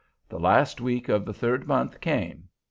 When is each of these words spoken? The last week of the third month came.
The 0.29 0.39
last 0.39 0.81
week 0.81 1.09
of 1.09 1.25
the 1.25 1.31
third 1.33 1.67
month 1.67 2.01
came. 2.01 2.49